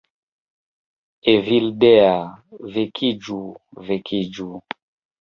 "Evildea... 1.33 2.09
vekiĝu... 2.79 3.41
vekiĝu..." 3.93 4.53